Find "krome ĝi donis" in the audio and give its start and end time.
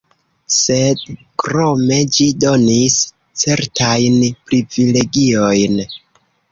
1.43-2.97